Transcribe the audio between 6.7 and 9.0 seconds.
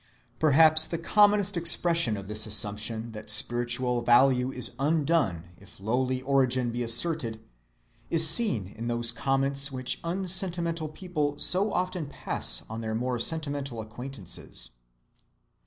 be asserted is seen in